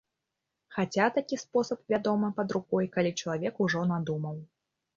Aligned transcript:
Хаця, 0.77 1.05
такі 1.17 1.39
спосаб, 1.43 1.79
вядома, 1.95 2.33
пад 2.41 2.57
рукой, 2.59 2.89
калі 2.99 3.15
чалавек 3.21 3.63
ужо 3.69 3.87
надумаў. 3.95 4.35